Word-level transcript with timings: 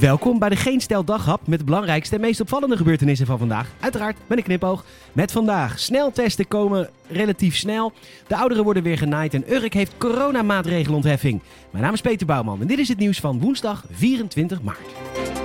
Welkom 0.00 0.38
bij 0.38 0.48
de 0.48 0.56
Geen 0.56 0.80
Stel 0.80 1.04
Daghap 1.04 1.46
met 1.46 1.58
de 1.58 1.64
belangrijkste 1.64 2.14
en 2.14 2.20
meest 2.20 2.40
opvallende 2.40 2.76
gebeurtenissen 2.76 3.26
van 3.26 3.38
vandaag. 3.38 3.68
Uiteraard 3.80 4.16
met 4.26 4.38
een 4.38 4.44
knipoog. 4.44 4.84
Met 5.12 5.32
vandaag 5.32 5.78
sneltesten 5.78 6.48
komen 6.48 6.90
relatief 7.08 7.56
snel. 7.56 7.92
De 8.26 8.36
ouderen 8.36 8.64
worden 8.64 8.82
weer 8.82 8.98
genaaid 8.98 9.34
en 9.34 9.52
Urk 9.52 9.72
heeft 9.72 9.98
coronamaatregelontheffing. 9.98 11.40
Mijn 11.70 11.84
naam 11.84 11.92
is 11.92 12.00
Peter 12.00 12.26
Bouwman 12.26 12.60
en 12.60 12.66
dit 12.66 12.78
is 12.78 12.88
het 12.88 12.98
nieuws 12.98 13.20
van 13.20 13.40
woensdag 13.40 13.84
24 13.90 14.62
maart. 14.62 15.37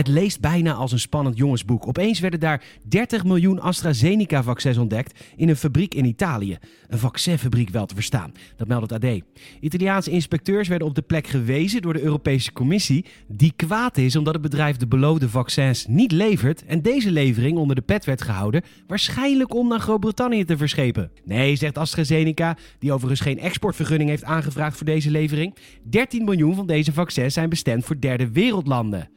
Het 0.00 0.08
leest 0.08 0.40
bijna 0.40 0.72
als 0.72 0.92
een 0.92 0.98
spannend 0.98 1.36
jongensboek. 1.36 1.86
Opeens 1.86 2.20
werden 2.20 2.40
daar 2.40 2.64
30 2.88 3.24
miljoen 3.24 3.60
AstraZeneca-vaccins 3.60 4.78
ontdekt 4.78 5.24
in 5.36 5.48
een 5.48 5.56
fabriek 5.56 5.94
in 5.94 6.04
Italië. 6.04 6.58
Een 6.88 6.98
vaccinfabriek 6.98 7.68
wel 7.68 7.86
te 7.86 7.94
verstaan, 7.94 8.32
dat 8.56 8.68
meldt 8.68 8.90
het 8.90 9.04
AD. 9.04 9.20
Italiaanse 9.60 10.10
inspecteurs 10.10 10.68
werden 10.68 10.88
op 10.88 10.94
de 10.94 11.02
plek 11.02 11.26
gewezen 11.26 11.82
door 11.82 11.92
de 11.92 12.02
Europese 12.02 12.52
Commissie, 12.52 13.04
die 13.28 13.52
kwaad 13.56 13.96
is 13.96 14.16
omdat 14.16 14.32
het 14.32 14.42
bedrijf 14.42 14.76
de 14.76 14.86
beloofde 14.86 15.28
vaccins 15.28 15.86
niet 15.86 16.12
levert 16.12 16.64
en 16.64 16.82
deze 16.82 17.10
levering 17.10 17.58
onder 17.58 17.76
de 17.76 17.82
pet 17.82 18.04
werd 18.04 18.22
gehouden, 18.22 18.62
waarschijnlijk 18.86 19.54
om 19.54 19.68
naar 19.68 19.80
Groot-Brittannië 19.80 20.44
te 20.44 20.56
verschepen. 20.56 21.10
Nee, 21.24 21.56
zegt 21.56 21.78
AstraZeneca, 21.78 22.56
die 22.78 22.92
overigens 22.92 23.20
geen 23.20 23.38
exportvergunning 23.38 24.10
heeft 24.10 24.24
aangevraagd 24.24 24.76
voor 24.76 24.86
deze 24.86 25.10
levering. 25.10 25.56
13 25.82 26.24
miljoen 26.24 26.54
van 26.54 26.66
deze 26.66 26.92
vaccins 26.92 27.34
zijn 27.34 27.48
bestemd 27.48 27.84
voor 27.84 28.00
derde 28.00 28.30
wereldlanden. 28.30 29.08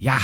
Ja, 0.00 0.18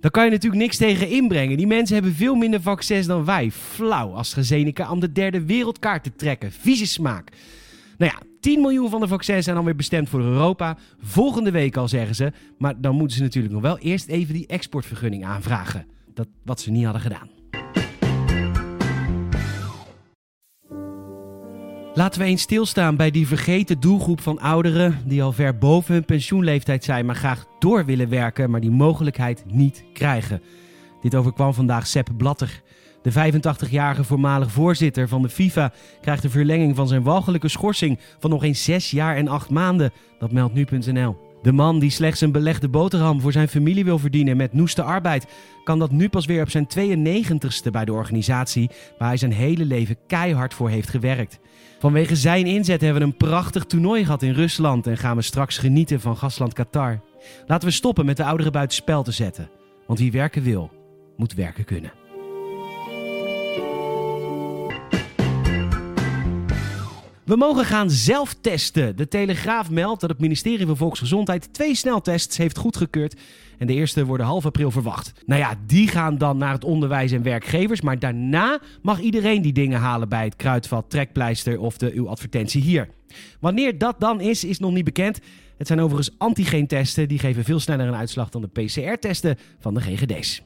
daar 0.00 0.10
kan 0.10 0.24
je 0.24 0.30
natuurlijk 0.30 0.62
niks 0.62 0.76
tegen 0.76 1.08
inbrengen. 1.08 1.56
Die 1.56 1.66
mensen 1.66 1.94
hebben 1.94 2.14
veel 2.14 2.34
minder 2.34 2.62
vaccins 2.62 3.06
dan 3.06 3.24
wij. 3.24 3.50
Flauw 3.50 4.12
AstraZeneca 4.12 4.90
om 4.90 5.00
de 5.00 5.12
derde 5.12 5.44
wereldkaart 5.44 6.02
te 6.02 6.14
trekken. 6.16 6.52
Vieze 6.52 6.86
smaak. 6.86 7.32
Nou 7.98 8.12
ja, 8.12 8.26
10 8.40 8.60
miljoen 8.60 8.90
van 8.90 9.00
de 9.00 9.08
vaccins 9.08 9.44
zijn 9.44 9.56
dan 9.56 9.64
weer 9.64 9.76
bestemd 9.76 10.08
voor 10.08 10.20
Europa. 10.20 10.76
Volgende 11.00 11.50
week 11.50 11.76
al 11.76 11.88
zeggen 11.88 12.14
ze. 12.14 12.32
Maar 12.58 12.80
dan 12.80 12.96
moeten 12.96 13.16
ze 13.16 13.22
natuurlijk 13.22 13.54
nog 13.54 13.62
wel 13.62 13.78
eerst 13.78 14.08
even 14.08 14.34
die 14.34 14.46
exportvergunning 14.46 15.24
aanvragen. 15.24 15.86
Dat 16.14 16.28
wat 16.44 16.60
ze 16.60 16.70
niet 16.70 16.84
hadden 16.84 17.02
gedaan. 17.02 17.41
Laten 21.94 22.20
we 22.20 22.26
eens 22.26 22.42
stilstaan 22.42 22.96
bij 22.96 23.10
die 23.10 23.26
vergeten 23.26 23.80
doelgroep 23.80 24.20
van 24.20 24.40
ouderen 24.40 24.98
die 25.04 25.22
al 25.22 25.32
ver 25.32 25.58
boven 25.58 25.94
hun 25.94 26.04
pensioenleeftijd 26.04 26.84
zijn, 26.84 27.06
maar 27.06 27.16
graag 27.16 27.46
door 27.58 27.84
willen 27.84 28.08
werken, 28.08 28.50
maar 28.50 28.60
die 28.60 28.70
mogelijkheid 28.70 29.44
niet 29.46 29.84
krijgen. 29.92 30.42
Dit 31.00 31.14
overkwam 31.14 31.54
vandaag 31.54 31.86
Sepp 31.86 32.08
Blatter. 32.16 32.62
De 33.02 33.12
85-jarige 33.12 34.04
voormalig 34.04 34.50
voorzitter 34.50 35.08
van 35.08 35.22
de 35.22 35.28
FIFA 35.28 35.72
krijgt 36.00 36.24
een 36.24 36.30
verlenging 36.30 36.76
van 36.76 36.88
zijn 36.88 37.02
walgelijke 37.02 37.48
schorsing 37.48 37.98
van 38.18 38.30
nog 38.30 38.44
eens 38.44 38.64
6 38.64 38.90
jaar 38.90 39.16
en 39.16 39.28
8 39.28 39.50
maanden. 39.50 39.92
Dat 40.18 40.32
meldt 40.32 40.54
nu.nl. 40.54 41.31
De 41.42 41.52
man 41.52 41.78
die 41.78 41.90
slechts 41.90 42.20
een 42.20 42.32
belegde 42.32 42.68
boterham 42.68 43.20
voor 43.20 43.32
zijn 43.32 43.48
familie 43.48 43.84
wil 43.84 43.98
verdienen 43.98 44.36
met 44.36 44.52
noeste 44.52 44.82
arbeid, 44.82 45.26
kan 45.64 45.78
dat 45.78 45.90
nu 45.90 46.08
pas 46.08 46.26
weer 46.26 46.42
op 46.42 46.50
zijn 46.50 46.68
92ste 46.78 47.70
bij 47.70 47.84
de 47.84 47.92
organisatie 47.92 48.70
waar 48.98 49.08
hij 49.08 49.16
zijn 49.16 49.32
hele 49.32 49.64
leven 49.64 49.96
keihard 50.06 50.54
voor 50.54 50.68
heeft 50.68 50.88
gewerkt. 50.88 51.38
Vanwege 51.78 52.16
zijn 52.16 52.46
inzet 52.46 52.80
hebben 52.80 53.02
we 53.02 53.08
een 53.08 53.16
prachtig 53.16 53.64
toernooi 53.64 54.04
gehad 54.04 54.22
in 54.22 54.32
Rusland 54.32 54.86
en 54.86 54.96
gaan 54.96 55.16
we 55.16 55.22
straks 55.22 55.58
genieten 55.58 56.00
van 56.00 56.16
gastland 56.16 56.52
Qatar. 56.52 57.00
Laten 57.46 57.68
we 57.68 57.74
stoppen 57.74 58.06
met 58.06 58.16
de 58.16 58.24
ouderen 58.24 58.52
buiten 58.52 58.76
spel 58.76 59.02
te 59.02 59.12
zetten. 59.12 59.50
Want 59.86 59.98
wie 59.98 60.12
werken 60.12 60.42
wil, 60.42 60.70
moet 61.16 61.34
werken 61.34 61.64
kunnen. 61.64 62.01
We 67.32 67.38
mogen 67.38 67.64
gaan 67.64 67.90
zelf 67.90 68.34
testen. 68.40 68.96
De 68.96 69.08
Telegraaf 69.08 69.70
meldt 69.70 70.00
dat 70.00 70.10
het 70.10 70.20
ministerie 70.20 70.66
van 70.66 70.76
Volksgezondheid 70.76 71.54
twee 71.54 71.74
sneltests 71.74 72.36
heeft 72.36 72.58
goedgekeurd. 72.58 73.20
En 73.58 73.66
de 73.66 73.72
eerste 73.72 74.04
worden 74.04 74.26
half 74.26 74.46
april 74.46 74.70
verwacht. 74.70 75.12
Nou 75.26 75.40
ja, 75.40 75.54
die 75.66 75.88
gaan 75.88 76.18
dan 76.18 76.36
naar 76.36 76.52
het 76.52 76.64
onderwijs 76.64 77.12
en 77.12 77.22
werkgevers. 77.22 77.80
Maar 77.80 77.98
daarna 77.98 78.60
mag 78.82 79.00
iedereen 79.00 79.42
die 79.42 79.52
dingen 79.52 79.80
halen 79.80 80.08
bij 80.08 80.24
het 80.24 80.36
kruidvat, 80.36 80.90
trekpleister 80.90 81.60
of 81.60 81.78
de 81.78 81.92
uw 81.92 82.08
advertentie 82.08 82.62
hier. 82.62 82.88
Wanneer 83.40 83.78
dat 83.78 84.00
dan 84.00 84.20
is, 84.20 84.44
is 84.44 84.58
nog 84.58 84.72
niet 84.72 84.84
bekend. 84.84 85.18
Het 85.58 85.66
zijn 85.66 85.80
overigens 85.80 86.14
antigeentesten. 86.18 87.08
Die 87.08 87.18
geven 87.18 87.44
veel 87.44 87.60
sneller 87.60 87.86
een 87.86 87.94
uitslag 87.94 88.28
dan 88.28 88.40
de 88.40 88.62
PCR-testen 88.62 89.38
van 89.58 89.74
de 89.74 89.80
GGD's. 89.80 90.42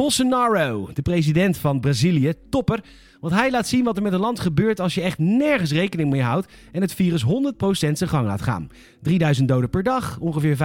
Bolsonaro, 0.00 0.88
de 0.92 1.02
president 1.02 1.56
van 1.56 1.80
Brazilië, 1.80 2.32
topper. 2.50 2.84
Want 3.20 3.34
hij 3.34 3.50
laat 3.50 3.68
zien 3.68 3.84
wat 3.84 3.96
er 3.96 4.02
met 4.02 4.12
een 4.12 4.20
land 4.20 4.40
gebeurt 4.40 4.80
als 4.80 4.94
je 4.94 5.00
echt 5.00 5.18
nergens 5.18 5.72
rekening 5.72 6.10
mee 6.10 6.22
houdt 6.22 6.52
en 6.72 6.80
het 6.80 6.94
virus 6.94 7.24
100% 7.24 7.26
zijn 7.68 8.08
gang 8.08 8.26
laat 8.26 8.42
gaan. 8.42 8.68
3000 9.02 9.48
doden 9.48 9.70
per 9.70 9.82
dag, 9.82 10.18
ongeveer 10.18 10.56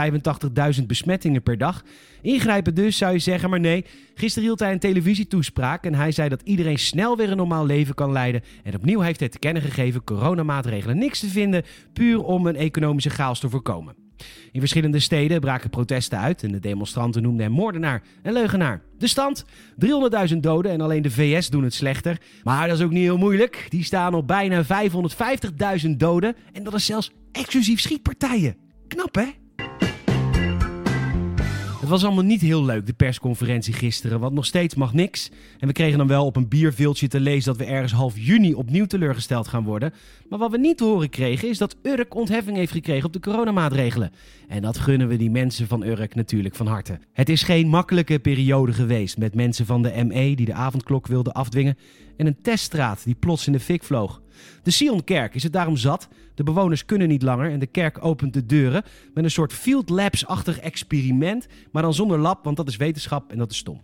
85.000 0.79 0.85
besmettingen 0.85 1.43
per 1.43 1.57
dag. 1.57 1.83
Ingrijpen 2.21 2.75
dus, 2.75 2.97
zou 2.97 3.13
je 3.13 3.19
zeggen, 3.19 3.49
maar 3.49 3.59
nee. 3.59 3.85
Gisteren 4.13 4.47
hield 4.47 4.59
hij 4.59 4.71
een 4.71 4.79
televisietoespraak 4.79 5.85
en 5.85 5.95
hij 5.95 6.11
zei 6.11 6.29
dat 6.29 6.41
iedereen 6.43 6.79
snel 6.79 7.17
weer 7.17 7.31
een 7.31 7.37
normaal 7.37 7.65
leven 7.65 7.95
kan 7.95 8.11
leiden. 8.11 8.43
En 8.63 8.75
opnieuw 8.75 8.99
heeft 8.99 9.19
hij 9.19 9.29
te 9.29 9.39
kennen 9.39 9.61
gegeven 9.61 10.03
coronamaatregelen 10.03 10.97
niks 10.97 11.19
te 11.19 11.27
vinden, 11.27 11.63
puur 11.93 12.23
om 12.23 12.47
een 12.47 12.55
economische 12.55 13.09
chaos 13.09 13.39
te 13.39 13.49
voorkomen. 13.49 14.04
In 14.51 14.59
verschillende 14.59 14.99
steden 14.99 15.39
braken 15.39 15.69
protesten 15.69 16.19
uit 16.19 16.43
en 16.43 16.51
de 16.51 16.59
demonstranten 16.59 17.21
noemden 17.21 17.45
hem 17.45 17.55
moordenaar 17.55 18.01
en 18.21 18.33
leugenaar. 18.33 18.81
De 18.97 19.07
stand: 19.07 19.45
300.000 20.31 20.37
doden 20.37 20.71
en 20.71 20.81
alleen 20.81 21.01
de 21.01 21.11
VS 21.11 21.49
doen 21.49 21.63
het 21.63 21.73
slechter. 21.73 22.17
Maar 22.43 22.67
dat 22.67 22.77
is 22.77 22.83
ook 22.83 22.91
niet 22.91 23.03
heel 23.03 23.17
moeilijk. 23.17 23.65
Die 23.69 23.83
staan 23.83 24.13
op 24.13 24.27
bijna 24.27 24.63
550.000 24.63 25.89
doden 25.97 26.35
en 26.53 26.63
dat 26.63 26.73
is 26.73 26.85
zelfs 26.85 27.11
exclusief 27.31 27.79
schietpartijen. 27.79 28.57
Knap 28.87 29.15
hè? 29.15 29.44
Het 31.85 31.93
was 31.93 32.03
allemaal 32.03 32.23
niet 32.23 32.41
heel 32.41 32.65
leuk, 32.65 32.85
de 32.85 32.93
persconferentie 32.93 33.73
gisteren, 33.73 34.19
want 34.19 34.33
nog 34.33 34.45
steeds 34.45 34.75
mag 34.75 34.93
niks. 34.93 35.29
En 35.59 35.67
we 35.67 35.73
kregen 35.73 35.97
dan 35.97 36.07
wel 36.07 36.25
op 36.25 36.35
een 36.35 36.47
bierviltje 36.47 37.07
te 37.07 37.19
lezen 37.19 37.57
dat 37.57 37.67
we 37.67 37.73
ergens 37.73 37.91
half 37.91 38.13
juni 38.17 38.53
opnieuw 38.53 38.85
teleurgesteld 38.85 39.47
gaan 39.47 39.63
worden. 39.63 39.93
Maar 40.29 40.39
wat 40.39 40.51
we 40.51 40.57
niet 40.57 40.77
te 40.77 40.83
horen 40.83 41.09
kregen 41.09 41.49
is 41.49 41.57
dat 41.57 41.75
Urk 41.81 42.15
ontheffing 42.15 42.57
heeft 42.57 42.71
gekregen 42.71 43.05
op 43.05 43.13
de 43.13 43.19
coronamaatregelen. 43.19 44.11
En 44.47 44.61
dat 44.61 44.77
gunnen 44.77 45.07
we 45.07 45.17
die 45.17 45.31
mensen 45.31 45.67
van 45.67 45.83
Urk 45.83 46.15
natuurlijk 46.15 46.55
van 46.55 46.67
harte. 46.67 46.99
Het 47.13 47.29
is 47.29 47.43
geen 47.43 47.67
makkelijke 47.67 48.19
periode 48.19 48.73
geweest 48.73 49.17
met 49.17 49.35
mensen 49.35 49.65
van 49.65 49.81
de 49.81 50.03
ME 50.03 50.35
die 50.35 50.45
de 50.45 50.53
avondklok 50.53 51.07
wilden 51.07 51.33
afdwingen 51.33 51.77
en 52.17 52.27
een 52.27 52.41
teststraat 52.41 53.03
die 53.03 53.15
plots 53.15 53.47
in 53.47 53.53
de 53.53 53.59
fik 53.59 53.83
vloog. 53.83 54.21
De 54.63 54.71
Sionkerk 54.71 55.35
is 55.35 55.43
het 55.43 55.53
daarom 55.53 55.77
zat. 55.77 56.07
De 56.33 56.43
bewoners 56.43 56.85
kunnen 56.85 57.07
niet 57.07 57.21
langer 57.21 57.51
en 57.51 57.59
de 57.59 57.67
kerk 57.67 58.05
opent 58.05 58.33
de 58.33 58.45
deuren 58.45 58.83
met 59.13 59.23
een 59.23 59.31
soort 59.31 59.53
field 59.53 59.89
labs-achtig 59.89 60.59
experiment, 60.59 61.47
maar 61.71 61.81
dan 61.81 61.93
zonder 61.93 62.19
lab, 62.19 62.43
want 62.43 62.57
dat 62.57 62.67
is 62.67 62.77
wetenschap 62.77 63.31
en 63.31 63.37
dat 63.37 63.51
is 63.51 63.57
stom. 63.57 63.81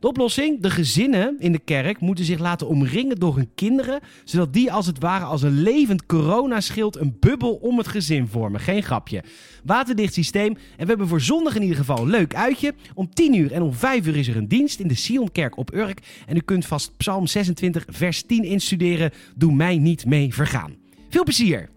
De 0.00 0.08
oplossing? 0.08 0.60
De 0.60 0.70
gezinnen 0.70 1.36
in 1.38 1.52
de 1.52 1.58
kerk 1.58 2.00
moeten 2.00 2.24
zich 2.24 2.38
laten 2.38 2.68
omringen 2.68 3.16
door 3.16 3.36
hun 3.36 3.50
kinderen, 3.54 4.00
zodat 4.24 4.52
die 4.52 4.72
als 4.72 4.86
het 4.86 4.98
ware 4.98 5.24
als 5.24 5.42
een 5.42 5.62
levend 5.62 6.06
coronaschild 6.06 6.96
een 6.96 7.16
bubbel 7.20 7.54
om 7.54 7.78
het 7.78 7.88
gezin 7.88 8.28
vormen. 8.28 8.60
Geen 8.60 8.82
grapje. 8.82 9.22
Waterdicht 9.64 10.14
systeem 10.14 10.52
en 10.52 10.82
we 10.82 10.86
hebben 10.86 11.08
voor 11.08 11.20
zondag 11.20 11.54
in 11.54 11.62
ieder 11.62 11.76
geval 11.76 11.98
een 11.98 12.10
leuk 12.10 12.34
uitje. 12.34 12.74
Om 12.94 13.14
10 13.14 13.34
uur 13.34 13.52
en 13.52 13.62
om 13.62 13.74
5 13.74 14.06
uur 14.06 14.16
is 14.16 14.28
er 14.28 14.36
een 14.36 14.48
dienst 14.48 14.80
in 14.80 14.88
de 14.88 14.94
Sionkerk 14.94 15.56
op 15.56 15.74
Urk 15.74 15.98
en 16.26 16.36
u 16.36 16.40
kunt 16.40 16.66
vast 16.66 16.96
Psalm 16.96 17.26
26 17.26 17.84
vers 17.88 18.22
10 18.22 18.44
instuderen. 18.44 19.10
Doe 19.36 19.52
mij 19.52 19.78
niet 19.78 20.06
mee 20.06 20.34
vergaan. 20.34 20.74
Veel 21.08 21.24
plezier! 21.24 21.73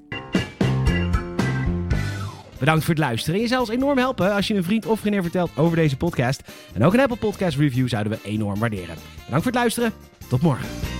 Bedankt 2.59 2.83
voor 2.83 2.93
het 2.93 3.03
luisteren. 3.03 3.39
Je 3.39 3.47
zou 3.47 3.59
ons 3.59 3.69
enorm 3.69 3.97
helpen 3.97 4.33
als 4.33 4.47
je 4.47 4.53
een 4.53 4.63
vriend 4.63 4.85
of 4.85 4.99
vriendin 4.99 5.21
vertelt 5.21 5.51
over 5.55 5.75
deze 5.75 5.97
podcast. 5.97 6.41
En 6.73 6.83
ook 6.83 6.93
een 6.93 6.99
Apple 6.99 7.17
Podcast 7.17 7.57
Review 7.57 7.87
zouden 7.87 8.11
we 8.11 8.19
enorm 8.29 8.59
waarderen. 8.59 8.95
Bedankt 9.25 9.43
voor 9.43 9.51
het 9.51 9.55
luisteren. 9.55 9.93
Tot 10.29 10.41
morgen. 10.41 10.96